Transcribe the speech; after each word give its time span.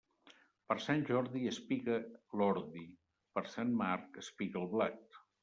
Per 0.69 0.77
Sant 0.85 1.03
Jordi 1.09 1.41
espiga 1.51 1.97
l'ordi, 2.41 2.83
per 3.37 3.45
Sant 3.53 3.77
Marc 3.83 4.19
espiga 4.25 4.61
el 4.65 4.69
blat. 4.75 5.23